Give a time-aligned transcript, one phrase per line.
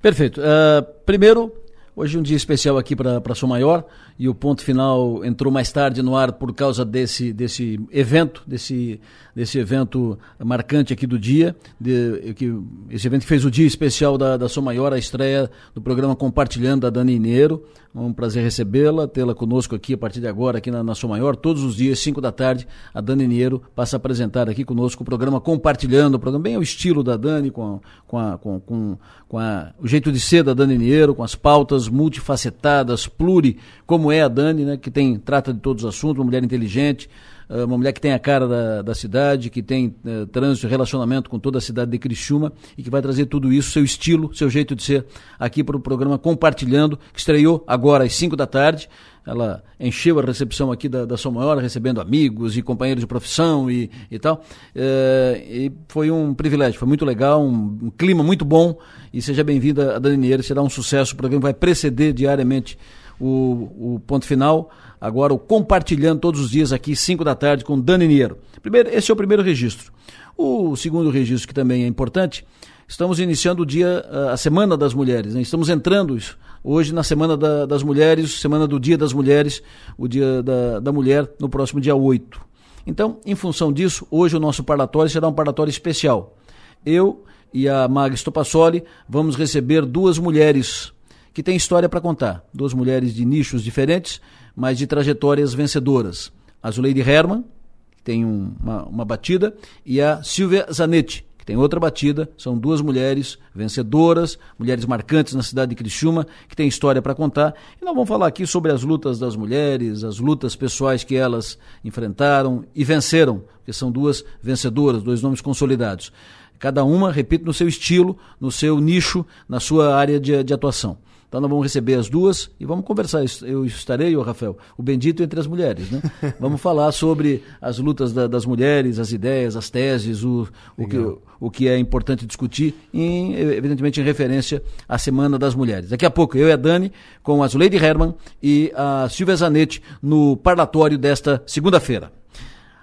[0.00, 0.40] Perfeito.
[0.40, 1.52] Uh, primeiro,
[1.94, 3.84] hoje um dia especial aqui para Sou Maior
[4.18, 9.00] e o ponto final entrou mais tarde no ar por causa desse, desse evento, desse,
[9.34, 12.54] desse evento marcante aqui do dia, de, que,
[12.90, 16.82] esse evento fez o dia especial da, da Sou Maior, a estreia do programa Compartilhando
[16.82, 17.64] da Dani Ineiro.
[17.92, 21.10] É um prazer recebê-la, tê-la conosco aqui a partir de agora, aqui na, na Sou
[21.10, 21.34] Maior.
[21.34, 25.04] Todos os dias, 5 da tarde, a Dani Ineiro passa a apresentar aqui conosco o
[25.04, 28.98] programa Compartilhando, o programa bem o estilo da Dani, com, a, com, a, com, com,
[29.28, 34.10] com a, o jeito de ser da Dani Ineiro, com as pautas multifacetadas, pluri, como
[34.10, 37.08] é a Dani, né, que tem, trata de todos os assuntos, uma mulher inteligente,
[37.50, 41.38] uma mulher que tem a cara da, da cidade, que tem uh, trânsito relacionamento com
[41.38, 44.74] toda a cidade de Criciúma e que vai trazer tudo isso, seu estilo, seu jeito
[44.76, 45.04] de ser,
[45.38, 48.88] aqui para o programa Compartilhando, que estreou agora às 5 da tarde.
[49.26, 53.70] Ela encheu a recepção aqui da, da Sua Maior, recebendo amigos e companheiros de profissão
[53.70, 54.42] e, e tal.
[54.74, 58.78] Uh, e foi um privilégio, foi muito legal, um, um clima muito bom.
[59.12, 61.14] E seja bem-vinda a Dani Nieiro, será um sucesso.
[61.14, 62.78] O programa vai preceder diariamente
[63.20, 67.78] o, o ponto final agora o compartilhando todos os dias aqui, 5 da tarde, com
[67.78, 68.38] Dani Niero.
[68.62, 69.92] Primeiro, esse é o primeiro registro.
[70.36, 72.46] O segundo registro, que também é importante,
[72.88, 75.34] estamos iniciando o dia, a Semana das Mulheres.
[75.34, 75.40] Né?
[75.40, 76.18] Estamos entrando
[76.62, 79.62] hoje na Semana da, das Mulheres, Semana do Dia das Mulheres,
[79.96, 82.40] o Dia da, da Mulher, no próximo dia 8.
[82.86, 86.36] Então, em função disso, hoje o nosso parlatório será um parlatório especial.
[86.84, 90.92] Eu e a Mag Stopassoli vamos receber duas mulheres
[91.32, 92.44] que têm história para contar.
[92.52, 94.20] Duas mulheres de nichos diferentes,
[94.54, 96.32] mas de trajetórias vencedoras.
[96.62, 97.44] A Zuleide Herman,
[97.90, 102.28] que tem um, uma, uma batida, e a Silvia Zanetti, que tem outra batida.
[102.36, 107.54] São duas mulheres vencedoras, mulheres marcantes na cidade de Criciúma, que têm história para contar.
[107.80, 111.58] E nós vamos falar aqui sobre as lutas das mulheres, as lutas pessoais que elas
[111.84, 116.12] enfrentaram e venceram, porque são duas vencedoras, dois nomes consolidados.
[116.58, 120.98] Cada uma, repito, no seu estilo, no seu nicho, na sua área de, de atuação.
[121.30, 123.22] Então nós vamos receber as duas e vamos conversar.
[123.44, 126.02] Eu estarei, o Rafael, o bendito entre as mulheres, né?
[126.40, 130.98] vamos falar sobre as lutas da, das mulheres, as ideias, as teses, o, o, que,
[130.98, 135.90] o, o que é importante discutir, em, evidentemente em referência à Semana das Mulheres.
[135.90, 136.90] Daqui a pouco, eu e a Dani,
[137.22, 142.10] com a Zuleide Herman e a Silvia Zanetti, no parlatório desta segunda-feira.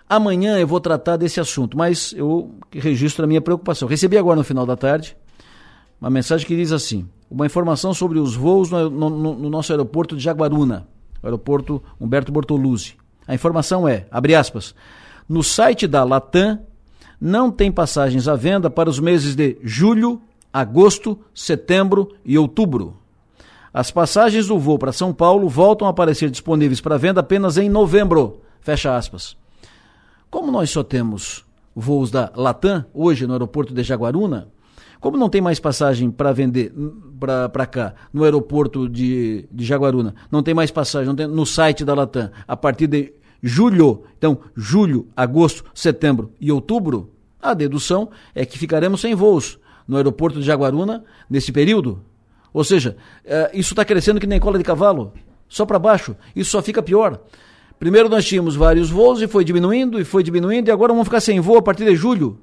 [0.07, 3.89] Amanhã eu vou tratar desse assunto, mas eu registro a minha preocupação.
[3.89, 5.17] Recebi agora no final da tarde
[5.99, 10.15] uma mensagem que diz assim: uma informação sobre os voos no, no, no nosso aeroporto
[10.15, 10.87] de Jaguaruna,
[11.21, 12.95] aeroporto Humberto Bortoluzzi.
[13.27, 14.73] A informação é, abre aspas,
[15.27, 16.59] no site da Latam
[17.19, 20.21] não tem passagens à venda para os meses de julho,
[20.53, 22.95] agosto, setembro e outubro.
[23.73, 27.69] As passagens do voo para São Paulo voltam a aparecer disponíveis para venda apenas em
[27.69, 28.41] novembro.
[28.61, 29.35] Fecha aspas.
[30.29, 34.47] Como nós só temos voos da Latam hoje no aeroporto de Jaguaruna,
[34.99, 36.73] como não tem mais passagem para vender
[37.19, 41.93] para cá, no aeroporto de, de Jaguaruna, não tem mais passagem, tem, no site da
[41.93, 48.57] Latam, a partir de julho, então julho, agosto, setembro e outubro, a dedução é que
[48.57, 52.01] ficaremos sem voos no aeroporto de Jaguaruna nesse período.
[52.53, 55.13] Ou seja, é, isso está crescendo que nem cola de cavalo,
[55.47, 57.19] só para baixo, isso só fica pior.
[57.79, 61.21] Primeiro nós tínhamos vários voos e foi diminuindo, e foi diminuindo, e agora vamos ficar
[61.21, 62.39] sem voo a partir de julho.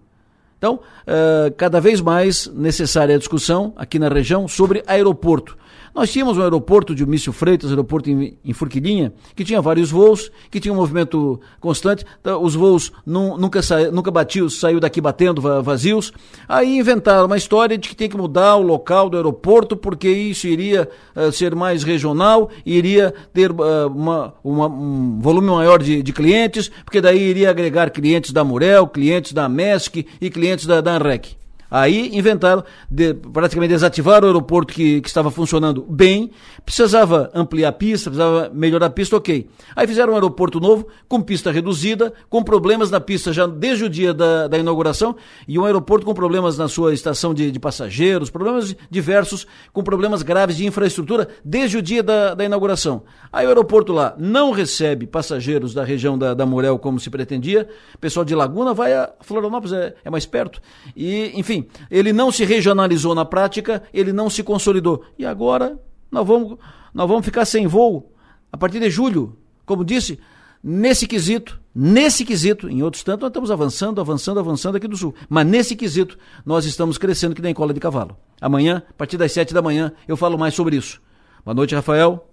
[0.65, 5.59] Então, uh, cada vez mais necessária a discussão aqui na região sobre aeroporto.
[5.95, 10.29] Nós tínhamos um aeroporto de Mício Freitas, aeroporto em, em Forquilhinha, que tinha vários voos,
[10.51, 12.05] que tinha um movimento constante.
[12.21, 16.13] Então, os voos nunca, sa, nunca batiam, saiu daqui batendo vazios.
[16.49, 20.49] Aí inventaram uma história de que tem que mudar o local do aeroporto, porque isso
[20.49, 26.13] iria uh, ser mais regional, iria ter uh, uma, uma, um volume maior de, de,
[26.13, 30.97] clientes, porque daí iria agregar clientes da Murel, clientes da MESC e clientes da, da
[30.97, 31.44] ANREC.
[31.75, 36.31] Aí inventaram, de, praticamente desativaram o aeroporto que, que estava funcionando bem,
[36.65, 39.51] precisava ampliar a pista, precisava melhorar a pista, ok.
[39.75, 43.89] Aí fizeram um aeroporto novo, com pista reduzida, com problemas na pista já desde o
[43.89, 45.17] dia da, da inauguração,
[45.49, 50.23] e um aeroporto com problemas na sua estação de, de passageiros, problemas diversos, com problemas
[50.23, 53.03] graves de infraestrutura desde o dia da, da inauguração.
[53.33, 57.69] Aí o aeroporto lá não recebe passageiros da região da, da Morel como se pretendia,
[58.01, 60.61] pessoal de Laguna vai a Florianópolis, é, é mais perto,
[60.95, 65.05] e enfim, ele não se regionalizou na prática, ele não se consolidou.
[65.19, 65.79] E agora
[66.11, 66.59] nós vamos,
[66.93, 68.13] nós vamos ficar sem voo
[68.53, 69.37] a partir de julho.
[69.67, 70.19] Como disse,
[70.63, 75.15] nesse quesito, nesse quesito, em outros tantos, nós estamos avançando, avançando, avançando aqui do sul.
[75.29, 78.17] Mas nesse quesito, nós estamos crescendo que nem cola de cavalo.
[78.41, 81.01] Amanhã, a partir das sete da manhã, eu falo mais sobre isso.
[81.45, 82.29] Boa noite, Rafael.